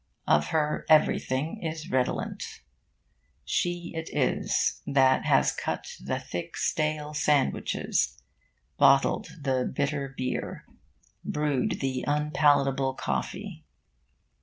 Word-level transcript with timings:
Of 0.25 0.47
her 0.47 0.83
everything 0.89 1.61
is 1.61 1.91
redolent. 1.91 2.43
She 3.45 3.93
it 3.93 4.09
is 4.11 4.81
that 4.87 5.25
has 5.25 5.51
cut 5.51 5.95
the 6.03 6.17
thick 6.17 6.57
stale 6.57 7.13
sandwiches, 7.13 8.19
bottled 8.79 9.27
the 9.39 9.63
bitter 9.71 10.11
beer, 10.17 10.65
brewed 11.23 11.81
the 11.81 12.03
unpalatable 12.07 12.95
coffee. 12.95 13.63